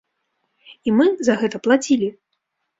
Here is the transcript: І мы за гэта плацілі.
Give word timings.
І 0.87 0.95
мы 1.01 1.05
за 1.29 1.37
гэта 1.45 1.57
плацілі. 1.69 2.13